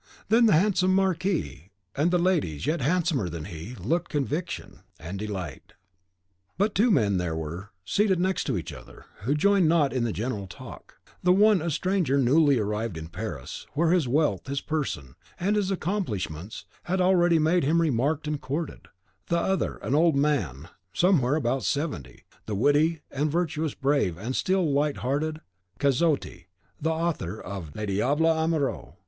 [0.29, 5.73] The handsome Marquis de and the ladies, yet handsomer than he, looked conviction and delight.
[6.57, 10.11] But two men there were, seated next to each other, who joined not in the
[10.11, 15.13] general talk: the one a stranger newly arrived in Paris, where his wealth, his person,
[15.39, 18.87] and his accomplishments, had already made him remarked and courted;
[19.27, 24.67] the other, an old man, somewhere about seventy, the witty and virtuous, brave, and still
[24.73, 25.41] light hearted
[25.79, 26.47] Cazotte,
[26.81, 28.93] the author of "Le Diable Amoureux."